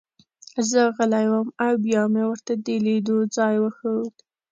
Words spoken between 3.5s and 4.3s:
وښود